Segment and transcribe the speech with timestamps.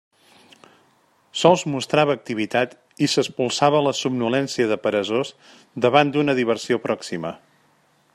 [1.41, 2.73] Sols mostrava activitat
[3.07, 5.33] i s'espolsava la somnolència de peresós
[5.87, 7.35] davant d'una diversió pròxima.